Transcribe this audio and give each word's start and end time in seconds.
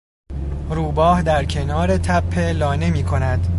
روباه 0.69 1.21
در 1.21 1.45
کنار 1.45 1.97
تپه 1.97 2.41
لانه 2.51 2.89
میکند. 2.91 3.47